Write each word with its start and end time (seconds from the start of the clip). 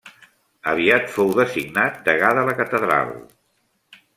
Aviat 0.71 1.11
fou 1.17 1.29
designat 1.39 1.99
degà 2.09 2.33
de 2.41 2.47
la 2.49 2.57
catedral. 2.63 3.13